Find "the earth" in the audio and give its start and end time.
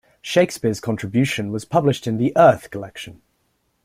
2.17-2.71